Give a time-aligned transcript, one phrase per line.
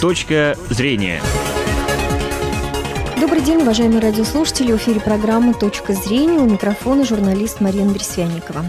[0.00, 1.20] Точка зрения.
[3.20, 4.70] Добрый день, уважаемые радиослушатели.
[4.70, 6.38] В эфире программы «Точка зрения».
[6.38, 8.64] У микрофона журналист Марина Берсвяникова.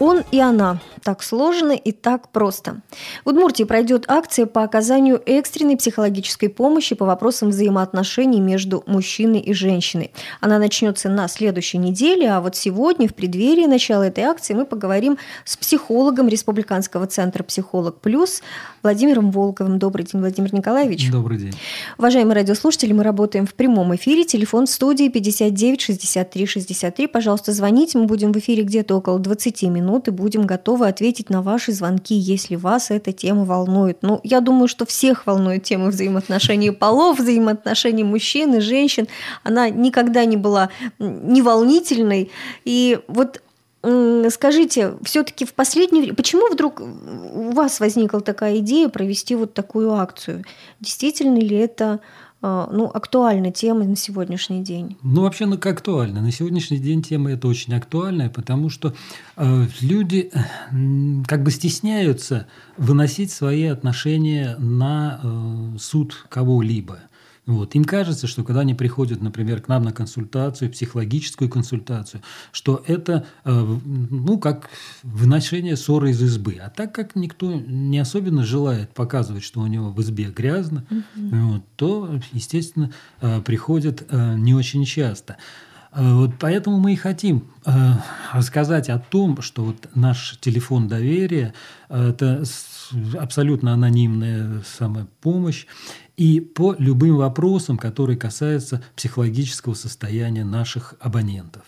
[0.00, 2.82] Он и она так сложно и так просто.
[3.24, 9.52] В Удмуртии пройдет акция по оказанию экстренной психологической помощи по вопросам взаимоотношений между мужчиной и
[9.52, 10.10] женщиной.
[10.40, 15.16] Она начнется на следующей неделе, а вот сегодня, в преддверии начала этой акции, мы поговорим
[15.44, 18.42] с психологом Республиканского центра «Психолог Плюс»
[18.82, 19.78] Владимиром Волковым.
[19.78, 21.10] Добрый день, Владимир Николаевич.
[21.10, 21.54] Добрый день.
[21.98, 24.24] Уважаемые радиослушатели, мы работаем в прямом эфире.
[24.24, 27.06] Телефон студии 59 63 63.
[27.06, 27.98] Пожалуйста, звоните.
[27.98, 32.14] Мы будем в эфире где-то около 20 минут и будем готовы ответить на ваши звонки,
[32.14, 33.98] если вас эта тема волнует.
[34.00, 39.06] Ну, я думаю, что всех волнует тема взаимоотношений полов, взаимоотношений мужчин и женщин.
[39.44, 42.30] Она никогда не была неволнительной.
[42.64, 43.42] И вот
[44.30, 49.92] Скажите, все-таки в последнее время, почему вдруг у вас возникла такая идея провести вот такую
[49.92, 50.44] акцию?
[50.80, 52.00] Действительно ли это
[52.70, 54.96] ну, актуальна тема на сегодняшний день?
[55.02, 56.20] Ну, вообще, ну, как актуально.
[56.22, 58.94] На сегодняшний день тема это очень актуальная, потому что
[59.36, 66.98] э, люди э, как бы стесняются выносить свои отношения на э, суд кого-либо.
[67.46, 67.76] Вот.
[67.76, 73.24] Им кажется, что когда они приходят, например, к нам на консультацию, психологическую консультацию, что это
[73.44, 74.68] э, ну, как
[75.04, 76.58] выношение ссоры из избы.
[76.60, 81.36] А так как никто не особенно желает показывать, что у него в избе грязно, угу.
[81.36, 85.36] вот, то, естественно, э, приходят э, не очень часто.
[85.92, 87.70] Вот поэтому мы и хотим э,
[88.34, 91.54] рассказать о том, что вот наш телефон доверия–
[91.88, 92.44] это
[93.18, 95.66] абсолютно анонимная самая помощь,
[96.16, 101.64] и по любым вопросам, которые касаются психологического состояния наших абонентов.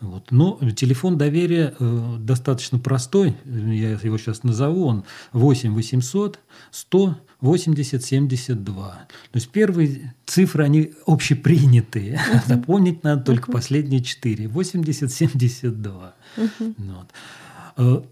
[0.00, 0.32] Вот.
[0.32, 6.40] Но телефон доверия э, достаточно простой, я его сейчас назову, он 8 800
[6.72, 8.88] 100 80 72.
[9.30, 12.14] То есть первые цифры, они общепринятые.
[12.14, 12.40] Uh-huh.
[12.48, 13.54] Запомнить надо только uh-huh.
[13.54, 14.48] последние четыре.
[14.48, 16.14] 80 72.
[16.36, 16.74] Uh-huh.
[17.76, 18.06] Вот.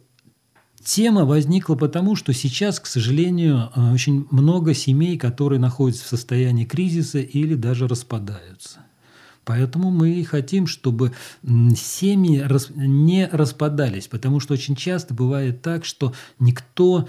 [0.83, 6.65] Тема возникла потому, что сейчас, к сожалению, э, очень много семей, которые находятся в состоянии
[6.65, 8.81] кризиса или даже распадаются.
[9.45, 12.47] Поэтому мы и хотим, чтобы семьи
[12.77, 17.09] не распадались, потому что очень часто бывает так, что никто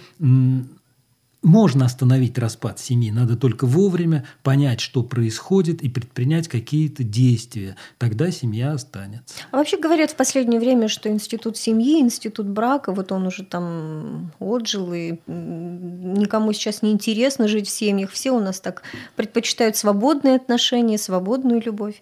[1.43, 7.75] можно остановить распад семьи, надо только вовремя понять, что происходит, и предпринять какие-то действия.
[7.97, 9.35] Тогда семья останется.
[9.51, 14.31] А вообще говорят в последнее время, что институт семьи, институт брака, вот он уже там
[14.39, 18.11] отжил, и никому сейчас не интересно жить в семьях.
[18.11, 18.83] Все у нас так
[19.15, 22.01] предпочитают свободные отношения, свободную любовь.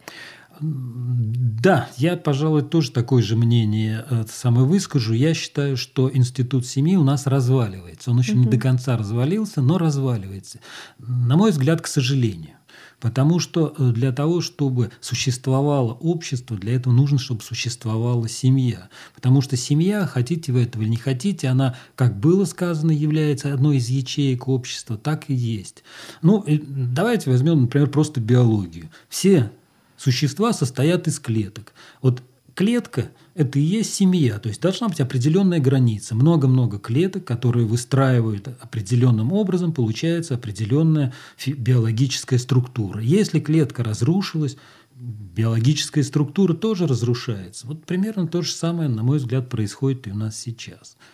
[0.60, 5.14] Да, я, пожалуй, тоже такое же мнение э, самое выскажу.
[5.14, 8.12] Я считаю, что институт семьи у нас разваливается.
[8.12, 8.42] Он еще угу.
[8.42, 10.60] не до конца развалился, но разваливается.
[11.00, 12.56] На мой взгляд, к сожалению.
[13.00, 18.90] Потому что э, для того, чтобы существовало общество, для этого нужно, чтобы существовала семья.
[19.16, 23.78] Потому что семья, хотите вы этого или не хотите, она, как было сказано, является одной
[23.78, 25.84] из ячеек общества, так и есть.
[26.22, 28.90] Ну, давайте возьмем, например, просто биологию.
[29.08, 29.52] Все
[30.00, 31.74] существа состоят из клеток.
[32.02, 32.24] Вот
[32.56, 36.16] клетка– это и есть семья, то есть должна быть определенная граница.
[36.16, 41.14] Много-много клеток, которые выстраивают определенным образом, получается определенная
[41.46, 43.02] биологическая структура.
[43.02, 44.58] Если клетка разрушилась,
[44.96, 47.68] биологическая структура тоже разрушается.
[47.68, 50.96] Вот примерно то же самое, на мой взгляд, происходит и у нас сейчас–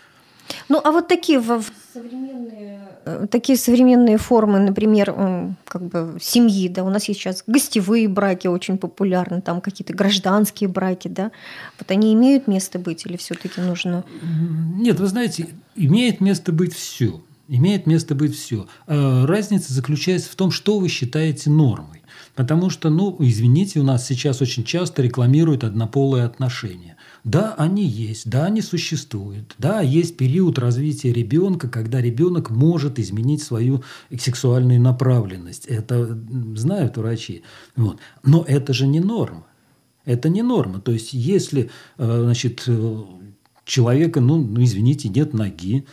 [0.69, 1.41] ну, а вот такие
[1.93, 5.13] современные, э, такие современные формы, например,
[5.65, 10.69] как бы семьи, да, у нас есть сейчас гостевые браки очень популярны, там какие-то гражданские
[10.69, 11.31] браки, да,
[11.79, 14.03] вот они имеют место быть или все-таки нужно?
[14.75, 17.21] Нет, вы знаете, имеет место быть все.
[17.47, 18.67] Имеет место быть все.
[18.87, 22.01] Э, разница заключается в том, что вы считаете нормой.
[22.33, 26.94] Потому что, ну, извините, у нас сейчас очень часто рекламируют однополые отношения.
[27.25, 29.55] Да, они есть, да, они существуют.
[29.57, 33.83] Да, есть период развития ребенка, когда ребенок может изменить свою
[34.15, 35.65] сексуальную направленность.
[35.65, 36.19] Это
[36.53, 37.41] знают врачи.
[37.75, 37.97] Вот.
[38.23, 39.47] Но это же не норма.
[40.05, 40.79] Это не норма.
[40.79, 43.03] То есть, если э, значит, э,
[43.65, 45.87] человека, ну, ну, извините, нет ноги,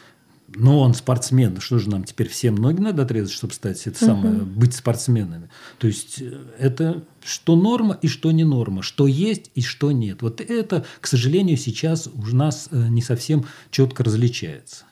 [0.55, 1.61] но он спортсмен.
[1.61, 4.45] Что же нам теперь всем ноги надо отрезать, чтобы стать это самое, угу.
[4.45, 5.49] быть спортсменами?
[5.79, 10.23] То есть э, это что норма и что не норма, что есть и что нет.
[10.23, 14.85] Вот это, к сожалению, сейчас у нас э, не совсем четко различается.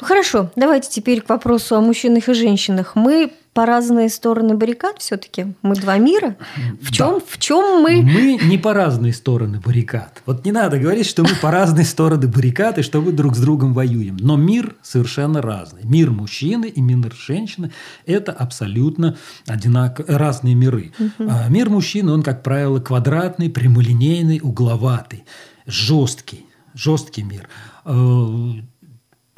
[0.00, 2.96] Ну хорошо, давайте теперь к вопросу о мужчинах и женщинах.
[2.96, 5.54] Мы по разные стороны баррикад все-таки?
[5.62, 6.36] Мы два мира?
[6.80, 7.24] В чем, да.
[7.26, 8.02] в чем мы?
[8.02, 10.22] Мы не по разные стороны баррикад.
[10.24, 13.40] Вот не надо говорить, что мы по разные стороны баррикад и что мы друг с
[13.40, 14.16] другом воюем.
[14.20, 15.82] Но мир совершенно разный.
[15.84, 17.72] Мир мужчины и мир женщины–
[18.06, 19.16] это абсолютно
[19.46, 20.92] одинаковые разные миры.
[20.98, 21.30] Угу.
[21.48, 25.24] Мир мужчины, он, как правило, квадратный, прямолинейный, угловатый,
[25.66, 26.46] жесткий.
[26.72, 27.48] Жесткий мир
[27.84, 28.62] э,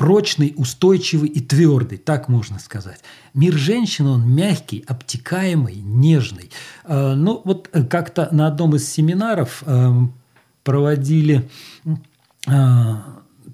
[0.03, 2.99] прочный, устойчивый и твердый, так можно сказать.
[3.35, 6.51] Мир женщины, он мягкий, обтекаемый, нежный.
[6.83, 9.93] Э, ну, вот э, как-то на одном из семинаров э,
[10.65, 11.49] проводили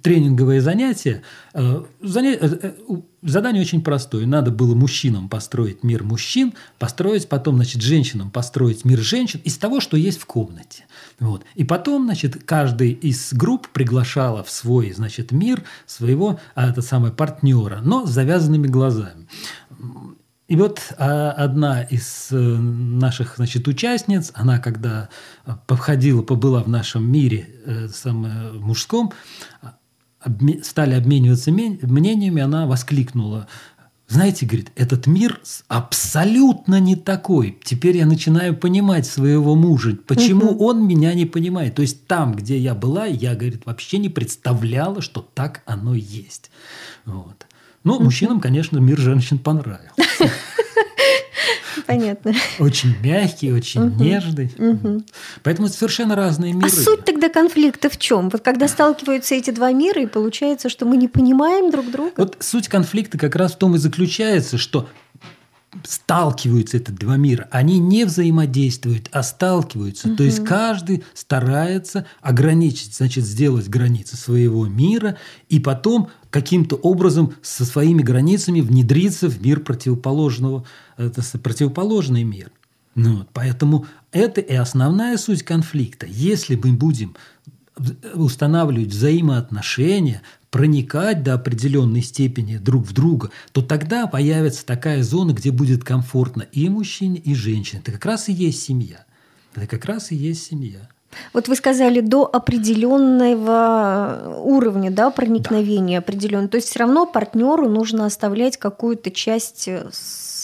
[0.03, 1.23] тренинговые занятия.
[1.53, 4.27] Задание очень простое.
[4.27, 9.81] Надо было мужчинам построить мир мужчин, построить потом, значит, женщинам построить мир женщин из того,
[9.81, 10.85] что есть в комнате.
[11.19, 11.45] Вот.
[11.55, 17.13] И потом, значит, каждый из групп приглашала в свой, значит, мир своего, а это самое,
[17.13, 19.27] партнера, но с завязанными глазами.
[20.49, 25.11] И вот а, одна из э, наших значит, участниц, она когда
[25.67, 28.53] походила, побыла в нашем мире э, самое,
[30.63, 33.49] стали обмениваться мнениями, она воскликнула.
[34.09, 35.39] Знаете, говорит, этот мир
[35.69, 37.59] абсолютно не такой.
[37.63, 40.65] Теперь я начинаю понимать своего мужа, почему угу.
[40.65, 41.75] он меня не понимает.
[41.75, 46.51] То есть там, где я была, я, говорит, вообще не представляла, что так оно есть.
[47.05, 47.47] Вот.
[47.85, 48.05] Ну, угу.
[48.05, 49.93] мужчинам, конечно, мир женщин понравился.
[51.87, 52.35] Понятно.
[52.59, 54.03] Очень мягкий, очень угу.
[54.03, 54.53] нежный.
[54.59, 55.05] Угу.
[55.43, 56.69] Поэтому совершенно разные миры.
[56.69, 58.29] А суть тогда конфликта в чем?
[58.29, 62.13] Вот когда сталкиваются эти два мира, и получается, что мы не понимаем друг друга?
[62.17, 64.89] Вот суть конфликта как раз в том и заключается, что
[65.85, 70.09] сталкиваются эти два мира, они не взаимодействуют, а сталкиваются.
[70.09, 70.17] Угу.
[70.17, 75.17] То есть каждый старается ограничить, значит, сделать границы своего мира
[75.49, 80.65] и потом каким-то образом со своими границами внедриться в мир противоположного,
[80.99, 82.51] это противоположный мир.
[82.95, 86.07] Ну, вот, поэтому это и основная суть конфликта.
[86.07, 87.17] Если мы будем
[88.15, 95.53] устанавливать взаимоотношения, проникать до определенной степени друг в друга, то тогда появится такая зона, где
[95.53, 97.83] будет комфортно и мужчине, и женщине.
[97.83, 99.05] Это как раз и есть семья.
[99.55, 100.89] Это как раз и есть семья.
[101.33, 106.05] Вот вы сказали до определенного уровня да, проникновения да.
[106.05, 106.49] определенного.
[106.49, 109.69] То есть все равно партнеру нужно оставлять какую-то часть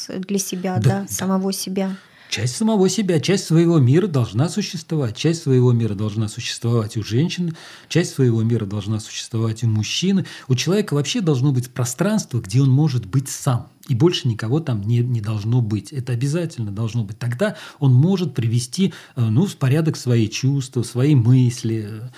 [0.09, 1.97] для себя, да, да, самого себя.
[2.35, 5.17] Часть самого себя, часть своего мира должна существовать.
[5.17, 7.53] Часть своего мира должна существовать у женщины,
[7.89, 10.27] часть своего мира должна существовать у мужчины.
[10.49, 13.69] У человека вообще должно быть пространство, где он может быть сам.
[13.87, 15.93] И больше никого там не, не должно быть.
[15.93, 17.21] Это обязательно должно быть.
[17.21, 22.11] Тогда он может привести э, ну, в порядок свои чувства, свои мысли,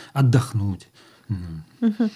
[1.28, 2.08] э.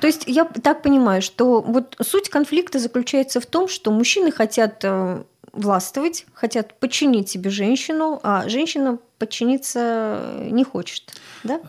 [0.00, 4.80] То есть я так понимаю, что вот суть конфликта заключается в том, что мужчины хотят
[4.84, 11.60] э, властвовать, хотят подчинить себе женщину, а женщина подчиниться не хочет, да?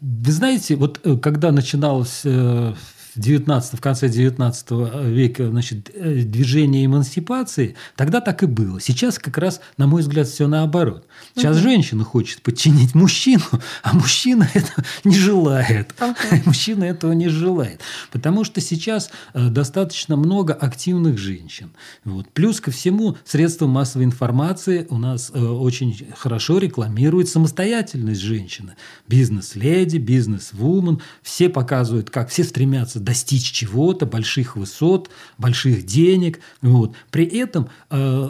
[0.00, 2.74] Вы знаете, вот э, когда начиналось э,
[3.16, 4.70] 19, в конце 19
[5.04, 8.80] века значит, э, движение эмансипации, тогда так и было.
[8.80, 11.06] Сейчас как раз, на мой взгляд, все наоборот.
[11.34, 11.64] Сейчас угу.
[11.64, 13.44] женщина хочет подчинить мужчину,
[13.82, 15.94] а мужчина это не желает.
[16.00, 16.14] Угу.
[16.46, 17.80] Мужчина этого не желает.
[18.12, 21.70] Потому что сейчас э, достаточно много активных женщин.
[22.04, 22.28] Вот.
[22.30, 28.76] Плюс ко всему, средства массовой информации у нас э, очень хорошо рекламируют самостоятельность женщины.
[29.08, 31.00] Бизнес-леди, бизнес-вумен.
[31.22, 35.08] Все показывают, как все стремятся достичь чего-то, больших высот,
[35.38, 36.40] больших денег.
[36.60, 36.94] Вот.
[37.10, 38.28] При этом, э,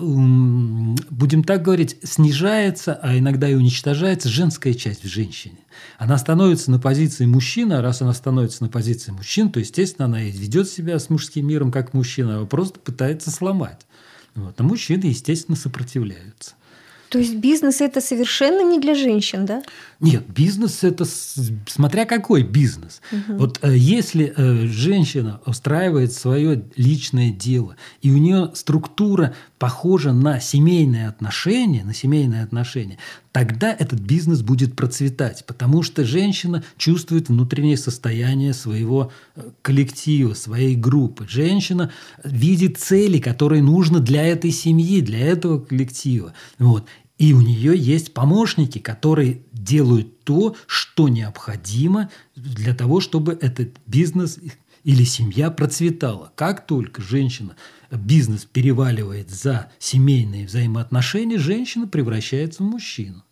[1.11, 5.59] будем так говорить, снижается, а иногда и уничтожается женская часть в женщине.
[5.99, 10.23] Она становится на позиции мужчины, а раз она становится на позиции мужчин, то, естественно, она
[10.23, 13.87] и ведет себя с мужским миром как мужчина, а просто пытается сломать.
[14.35, 14.61] Вот.
[14.61, 16.53] А мужчины, естественно, сопротивляются.
[17.09, 19.63] То есть бизнес это совершенно не для женщин, да?
[20.01, 21.05] Нет, бизнес это
[21.67, 23.01] смотря какой бизнес.
[23.13, 23.39] Угу.
[23.39, 30.41] Вот э, если э, женщина устраивает свое личное дело, и у нее структура похожа на
[30.41, 32.99] семейные отношения, на семейные отношения,
[33.37, 40.75] тогда этот бизнес будет процветать, потому что женщина чувствует внутреннее состояние своего э, коллектива, своей
[40.75, 41.27] группы.
[41.29, 41.93] Женщина
[42.25, 46.33] видит цели, которые нужны для этой семьи, для этого коллектива.
[46.59, 46.87] Вот.
[47.19, 54.39] И у нее есть помощники, которые делают то, что необходимо для того, чтобы этот бизнес
[54.83, 56.33] или семья процветала.
[56.37, 57.55] Как только женщина,
[57.91, 63.26] бизнес переваливает за семейные взаимоотношения, женщина превращается в мужчину.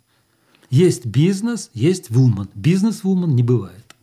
[0.75, 2.49] Есть бизнес, есть вумен.
[2.57, 3.95] Бизнес-вумен не бывает.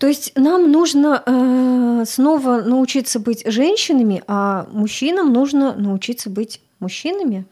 [0.00, 7.46] То есть нам нужно э, снова научиться быть женщинами, а мужчинам нужно научиться быть мужчинами?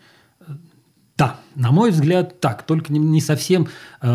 [1.16, 3.68] Да, на мой взгляд, так, только не совсем
[4.00, 4.08] э,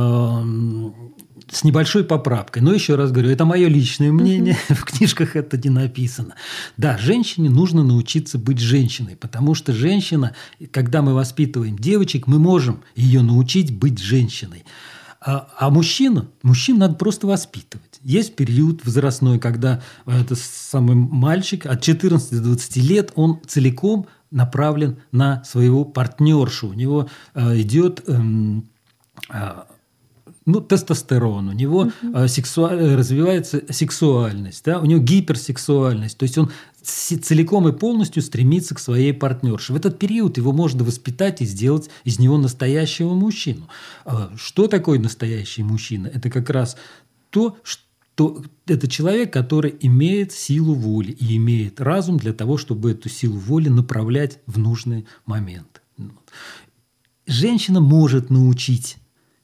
[1.51, 2.61] с небольшой поправкой.
[2.61, 6.35] Но еще раз говорю, это мое личное мнение, в книжках это не написано.
[6.77, 10.35] Да, женщине нужно научиться быть женщиной, потому что женщина,
[10.71, 14.65] когда мы воспитываем девочек, мы можем ее научить быть женщиной.
[15.19, 17.99] А, а мужчину, мужчин надо просто воспитывать.
[18.03, 24.97] Есть период возрастной, когда это самый мальчик от 14 до 20 лет, он целиком направлен
[25.11, 26.69] на своего партнершу.
[26.69, 28.21] У него э, идет э,
[29.29, 29.51] э,
[30.47, 32.27] ну, тестостерон, у него угу.
[32.27, 32.67] сексу...
[32.67, 34.79] развивается сексуальность, да?
[34.79, 36.51] у него гиперсексуальность, то есть он
[36.81, 39.73] целиком и полностью стремится к своей партнерше.
[39.73, 43.67] В этот период его можно воспитать и сделать из него настоящего мужчину.
[44.05, 46.07] А что такое настоящий мужчина?
[46.07, 46.77] Это как раз
[47.29, 53.09] то, что это человек, который имеет силу воли и имеет разум для того, чтобы эту
[53.09, 55.81] силу воли направлять в нужный момент.
[57.25, 58.95] Женщина может научить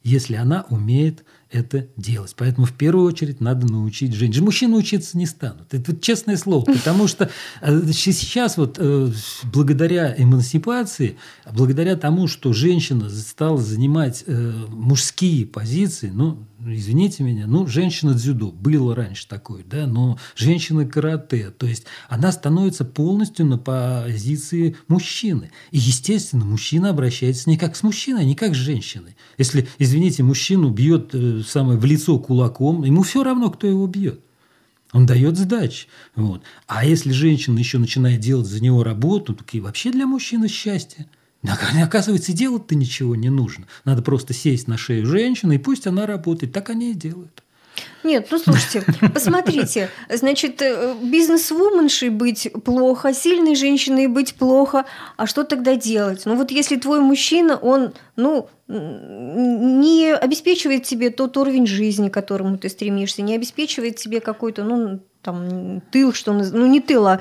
[0.03, 2.33] если она умеет это делать.
[2.36, 4.43] Поэтому в первую очередь надо научить женщин.
[4.43, 5.74] Мужчины учиться не станут.
[5.74, 6.65] Это вот честное слово.
[6.65, 7.29] Потому что
[7.62, 9.12] э, сейчас вот э,
[9.43, 11.17] благодаря эмансипации,
[11.51, 18.51] благодаря тому, что женщина стала занимать э, мужские позиции, ну, извините меня, ну, женщина дзюдо,
[18.51, 25.51] было раньше такое, да, но женщина карате, то есть она становится полностью на позиции мужчины.
[25.72, 29.15] И, естественно, мужчина обращается не как с мужчиной, а не как с женщиной.
[29.38, 31.13] Если, извините, мужчину бьет
[31.44, 34.20] самое, в лицо кулаком, ему все равно, кто его бьет.
[34.92, 35.88] Он дает сдачи.
[36.16, 36.44] Вот.
[36.68, 41.08] А если женщина еще начинает делать за него работу, так и вообще для мужчины счастье.
[41.82, 43.66] Оказывается, делать-то ничего не нужно.
[43.86, 46.54] Надо просто сесть на шею женщины, и пусть она работает.
[46.54, 47.44] Так они и делают.
[48.03, 55.44] Нет, ну слушайте, посмотрите, значит, э, бизнес-вуменшей быть плохо, сильной женщиной быть плохо, а что
[55.44, 56.24] тогда делать?
[56.25, 62.58] Ну вот если твой мужчина, он, ну, не обеспечивает тебе тот уровень жизни, к которому
[62.58, 67.20] ты стремишься, не обеспечивает тебе какой-то, ну, там, тыл, что ну не тыл, а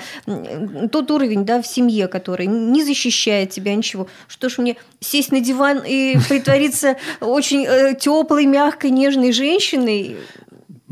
[0.90, 4.08] тот уровень, да, в семье, который не защищает тебя, ничего.
[4.28, 10.16] Что ж мне сесть на диван и притвориться очень э, теплой, мягкой, нежной женщиной?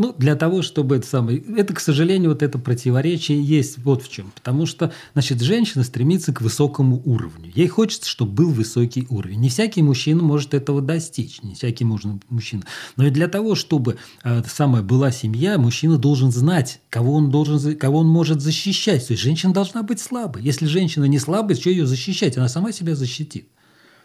[0.01, 1.45] Ну, для того, чтобы это самое...
[1.59, 4.33] Это, к сожалению, вот это противоречие есть вот в чем.
[4.35, 7.53] Потому что, значит, женщина стремится к высокому уровню.
[7.55, 9.41] Ей хочется, чтобы был высокий уровень.
[9.41, 11.43] Не всякий мужчина может этого достичь.
[11.43, 12.63] Не всякий мужчина.
[12.97, 17.77] Но и для того, чтобы э, самая была семья, мужчина должен знать, кого он, должен,
[17.77, 19.07] кого он может защищать.
[19.07, 20.43] То есть, женщина должна быть слабой.
[20.43, 22.39] Если женщина не слабая, что ее защищать?
[22.39, 23.49] Она сама себя защитит.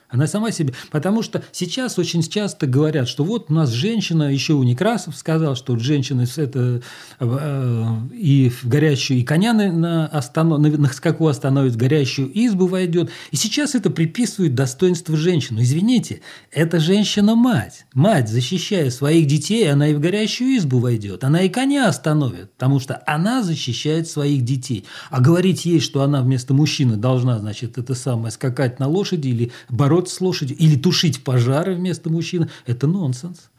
[0.09, 0.73] Она сама себе.
[0.91, 5.55] Потому что сейчас очень часто говорят, что вот у нас женщина, еще у Некрасов сказал,
[5.55, 6.81] что женщина это,
[7.19, 13.09] э, и в горящую, и коня на, на, на, скаку остановит, в горящую избу войдет.
[13.31, 15.61] И сейчас это приписывает достоинство женщину.
[15.61, 16.21] Извините,
[16.51, 17.85] это женщина-мать.
[17.93, 21.23] Мать, защищая своих детей, она и в горящую избу войдет.
[21.23, 24.85] Она и коня остановит, потому что она защищает своих детей.
[25.09, 29.51] А говорить ей, что она вместо мужчины должна, значит, это самое, скакать на лошади или
[29.69, 33.49] бороться бороться с лошадью или тушить пожары вместо мужчины– это нонсенс.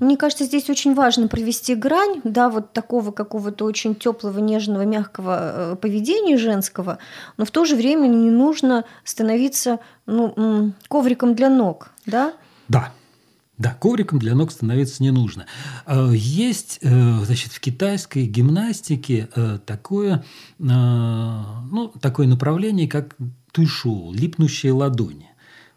[0.00, 5.38] Мне кажется, здесь очень важно провести грань, да, вот такого какого-то очень теплого, нежного, мягкого
[5.40, 6.98] э, поведения женского,
[7.36, 12.32] но в то же время не нужно становиться ну, ковриком для ног, да?
[12.66, 12.92] Да.
[13.56, 15.46] Да, ковриком для ног становиться не нужно.
[15.86, 19.28] Э, есть э, значит, в китайской гимнастике
[19.64, 20.24] такое,
[20.58, 23.14] ну, такое направление, как
[23.52, 25.27] туйшоу, липнущие ладони.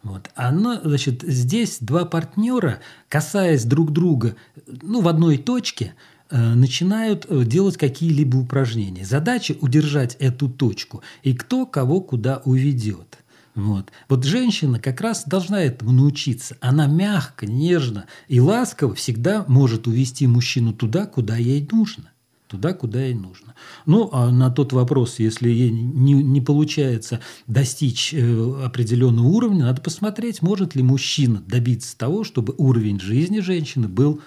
[0.02, 0.30] Вот.
[0.34, 4.34] Оно, значит, здесь два партнера, касаясь друг друга
[4.66, 5.94] ну, в одной точке,
[6.28, 9.04] э, начинают э, делать какие-либо упражнения.
[9.04, 13.18] Задача удержать эту точку и кто кого куда уведет.
[13.54, 13.92] Вот.
[14.08, 16.56] вот женщина как раз должна этому научиться.
[16.60, 22.11] Она мягко, нежно и ласково всегда может увести мужчину туда, куда ей нужно
[22.52, 23.54] туда, куда ей нужно.
[23.86, 29.80] Ну, а на тот вопрос, если ей не, не получается достичь э, определенного уровня, надо
[29.80, 34.20] посмотреть, может ли мужчина добиться того, чтобы уровень жизни женщины был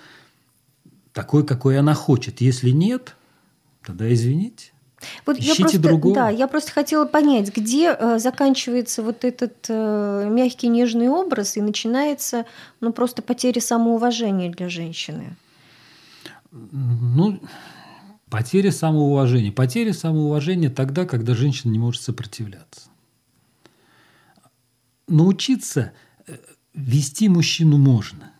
[1.14, 2.42] такой, какой она хочет.
[2.42, 3.16] Если нет,
[3.86, 4.72] тогда извините.
[5.24, 6.16] Вот Ищите я просто, другого.
[6.16, 11.62] Да, я просто хотела понять, где э, заканчивается вот этот э, мягкий нежный образ и
[11.62, 12.46] начинается
[12.82, 15.36] ну, просто потеря самоуважения для женщины.
[16.52, 17.40] Ну,
[18.30, 19.52] Потеря самоуважения.
[19.52, 22.90] Потеря самоуважения тогда, когда женщина не может сопротивляться.
[25.08, 25.94] Научиться
[26.28, 26.36] э,
[26.74, 28.32] вести мужчину можно.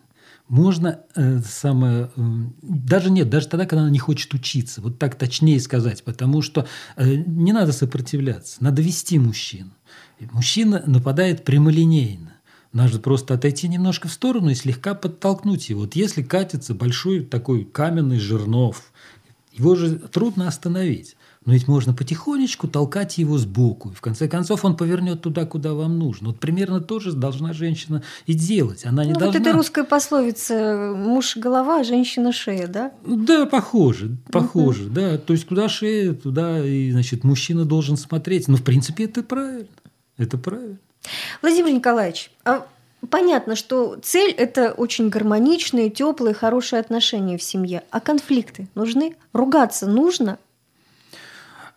[0.48, 2.20] можно э, самое, э,
[2.62, 6.66] даже нет, даже тогда, когда она не хочет учиться, вот так точнее сказать, потому что
[6.96, 9.70] э, не надо сопротивляться, надо вести мужчину.
[10.18, 12.32] И мужчина нападает прямолинейно.
[12.72, 15.82] Надо просто отойти немножко в сторону и слегка подтолкнуть его.
[15.82, 18.92] Вот если катится большой такой каменный жернов,
[19.56, 21.16] его же трудно остановить.
[21.44, 23.90] Но ведь можно потихонечку толкать его сбоку.
[23.90, 26.28] И в конце концов он повернет туда, куда вам нужно.
[26.28, 28.84] Вот примерно то же должна женщина и делать.
[28.84, 29.38] Она не ну, должна...
[29.38, 32.92] вот это русская пословица «муж– голова, а женщина– шея», да?
[33.06, 34.94] Да, похоже, похоже, угу.
[34.94, 35.18] да.
[35.18, 38.48] То есть куда шея, туда и, значит, мужчина должен смотреть.
[38.48, 39.68] Но, в принципе, это правильно.
[40.18, 40.78] Это правильно.
[41.42, 42.66] Владимир Николаевич, а
[43.10, 47.82] понятно, что цель– это очень гармоничные, теплые, хорошие отношения в семье.
[47.90, 49.16] А конфликты нужны?
[49.32, 50.38] Ругаться нужно?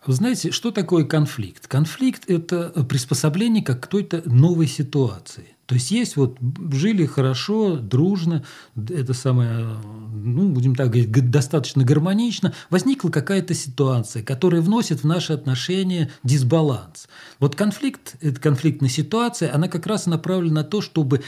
[0.06, 1.66] Вы знаете, что такое конфликт?
[1.66, 5.56] Конфликт– это приспособление к какой-то новой ситуации.
[5.66, 6.38] То есть есть вот
[6.72, 8.42] жили хорошо, дружно,
[8.74, 9.76] это самое,
[10.12, 17.06] ну, будем так говорить, достаточно гармонично, возникла какая-то ситуация, которая вносит в наши отношения дисбаланс.
[17.38, 21.22] Вот конфликт, эта конфликтная ситуация, она как раз направлена на то, чтобы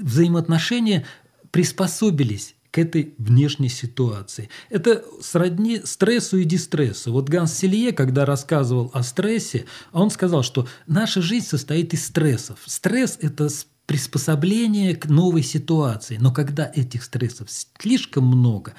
[0.00, 1.04] взаимоотношения
[1.52, 4.48] приспособились к этой внешней ситуации.
[4.68, 7.12] Это сродни стрессу и дистрессу.
[7.12, 12.58] Вот Ганс Селье, когда рассказывал о стрессе, он сказал, что наша жизнь состоит из стрессов.
[12.66, 13.48] Стресс– это
[13.86, 16.16] приспособление к новой ситуации.
[16.20, 18.74] Но когда этих стрессов слишком много,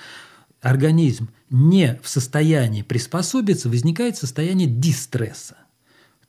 [0.59, 5.55] организм не в состоянии приспособиться, возникает состояние дистресса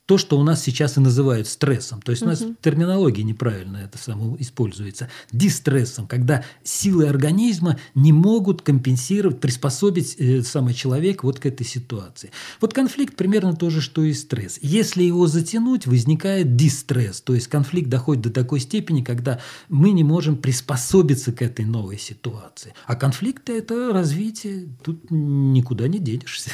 [0.07, 2.01] то, что у нас сейчас и называют стрессом.
[2.01, 5.09] То есть у нас терминология неправильно это само используется.
[5.33, 12.31] Дистрессом, когда силы организма не могут компенсировать, приспособить э, самый человек вот к этой ситуации.
[12.61, 14.57] Вот конфликт примерно то же, что и стресс.
[14.61, 17.19] Если его затянуть, возникает дистресс.
[17.19, 21.99] То есть конфликт доходит до такой степени, когда мы не можем приспособиться к этой новой
[21.99, 22.73] ситуации.
[22.85, 26.51] А конфликты– это развитие, тут никуда не денешься.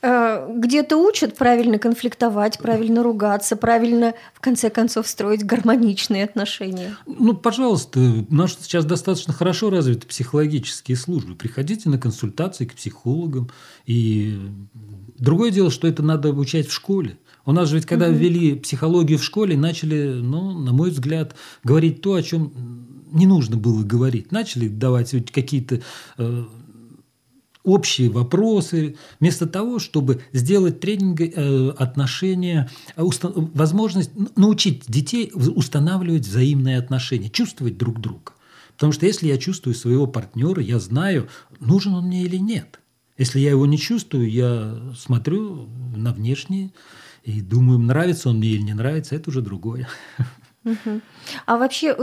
[0.00, 6.96] Э, где-то учат правильно конфликтовать, правильно ругаться, правильно, в конце концов, строить гармоничные отношения.
[7.06, 11.34] Ну, пожалуйста, у нас сейчас достаточно хорошо развиты психологические службы.
[11.34, 13.50] Приходите на консультации к психологам.
[13.86, 14.38] И
[15.18, 17.18] другое дело, что это надо обучать в школе.
[17.44, 21.34] У нас же ведь, когда ввели психологию в школе, начали, ну, на мой взгляд,
[21.64, 22.52] говорить то, о чем
[23.10, 24.32] не нужно было говорить.
[24.32, 25.80] Начали давать какие-то
[26.18, 26.44] э,
[27.68, 36.78] общие вопросы, вместо того, чтобы сделать тренинг э, отношения, э, возможность научить детей устанавливать взаимные
[36.78, 38.32] отношения, чувствовать друг друга.
[38.74, 41.28] Потому что если я чувствую своего партнера, я знаю,
[41.60, 42.80] нужен он мне или нет.
[43.16, 46.70] Если я его не чувствую, я смотрю на внешнее
[47.24, 49.88] и думаю, нравится он мне или не нравится, это уже другое.
[51.46, 51.94] А вообще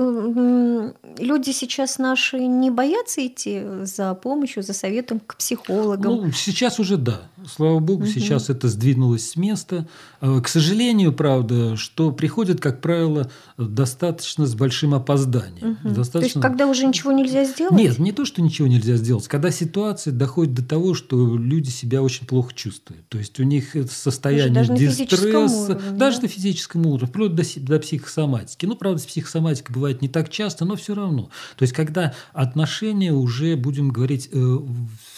[1.20, 6.15] люди сейчас наши не боятся идти за помощью, за советом к психологам?
[6.15, 7.22] Ну, сейчас уже да.
[7.48, 8.12] Слава богу, угу.
[8.12, 9.88] сейчас это сдвинулось с места.
[10.22, 15.78] Э, к сожалению, правда, что приходят, как правило, достаточно с большим опозданием.
[15.84, 15.94] Угу.
[15.94, 16.20] Достаточно...
[16.20, 17.76] То есть, когда уже ничего нельзя сделать?
[17.76, 19.28] Нет, не то, что ничего нельзя сделать.
[19.28, 23.08] Когда ситуация доходит до того, что люди себя очень плохо чувствуют.
[23.10, 26.24] То есть, у них состояние даже дистресса, уровне, даже да?
[26.24, 28.44] на физическом уровне, вплоть до, до психосоматики.
[28.62, 31.29] Ну, правда, с психосоматикой бывает не так часто, но все равно.
[31.55, 34.58] То есть, когда отношения уже, будем говорить, э,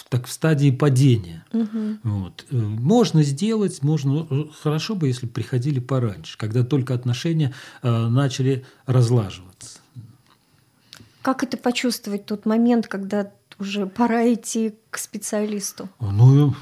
[0.09, 1.43] так в стадии падения.
[1.53, 1.97] Угу.
[2.03, 2.45] Вот.
[2.49, 8.65] Э, можно сделать, можно, э, хорошо бы, если приходили пораньше, когда только отношения э, начали
[8.85, 9.79] разлаживаться.
[11.21, 15.89] Как это почувствовать тот момент, когда уже пора идти к специалисту?
[15.99, 16.55] Ну,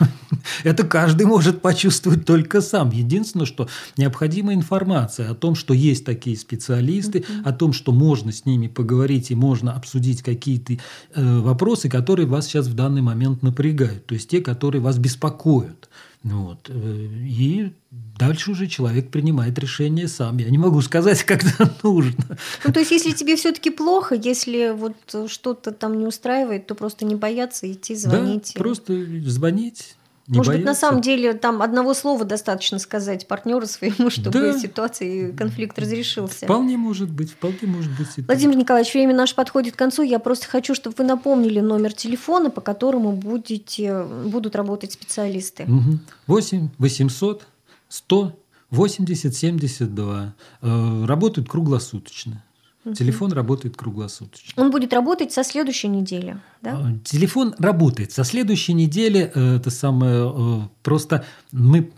[0.64, 2.90] это каждый может почувствовать только сам.
[2.90, 7.42] Единственное, что необходима информация о том, что есть такие специалисты, mm-hmm.
[7.44, 12.46] о том, что можно с ними поговорить и можно обсудить какие-то э, вопросы, которые вас
[12.46, 15.88] сейчас в данный момент напрягают, то есть те, которые вас беспокоят.
[16.24, 16.68] Вот.
[16.68, 20.38] Э, и дальше уже человек принимает решение сам.
[20.38, 22.38] Я не могу сказать, когда нужно.
[22.64, 24.96] Ну, то есть, если тебе все-таки плохо, если вот
[25.30, 28.52] что-то там не устраивает, то просто не бояться идти звонить.
[28.54, 29.94] Да, просто звонить.
[30.28, 30.58] Не Может бояться.
[30.58, 34.58] быть, на самом деле там одного слова достаточно сказать партнеру своему, чтобы да.
[34.58, 36.44] ситуация и конфликт разрешился.
[36.44, 38.08] Вполне может быть, вполне может быть.
[38.26, 40.02] Владимир Николаевич, время наше подходит к концу.
[40.02, 45.62] Я просто хочу, чтобы вы напомнили номер телефона, по которому будете, будут работать специалисты.
[45.64, 45.98] Угу.
[46.26, 47.46] 8 800
[47.88, 48.38] 100
[48.70, 50.34] 80 72.
[50.60, 52.44] Работают круглосуточно.
[52.94, 54.62] Телефон работает круглосуточно.
[54.62, 56.78] Он будет работать со следующей недели, да?
[56.78, 59.30] А, телефон работает со следующей недели.
[59.34, 61.90] Э, это самое э, просто мы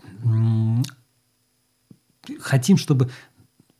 [2.39, 3.09] хотим, чтобы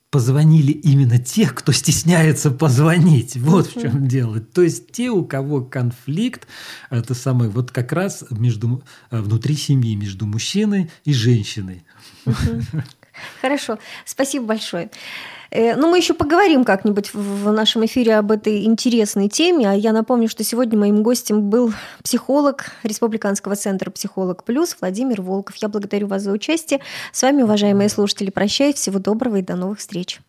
[0.10, 3.38] позвонили именно тех, кто стесняется позвонить.
[3.38, 4.42] Вот в чем дело.
[4.42, 6.48] То есть те, у кого конфликт,
[6.90, 11.86] это самое, вот как раз между, внутри семьи, между мужчиной и женщиной.
[13.42, 14.90] Хорошо, спасибо большое.
[15.52, 19.70] Э, ну, мы еще поговорим как-нибудь в нашем эфире об этой интересной теме.
[19.70, 25.58] А я напомню, что сегодня моим гостем был психолог Республиканского центра «Психолог плюс» Владимир Волков.
[25.58, 26.80] Я благодарю вас за участие.
[27.12, 28.76] С вами, уважаемые слушатели, прощаюсь.
[28.76, 30.22] Всего доброго и до новых встреч.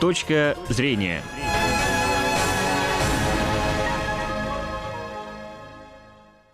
[0.00, 1.22] Точка зрения.